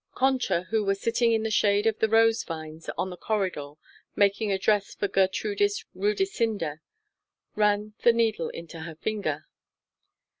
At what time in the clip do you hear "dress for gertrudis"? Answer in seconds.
4.57-5.85